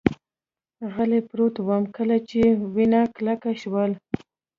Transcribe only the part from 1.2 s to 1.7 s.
پروت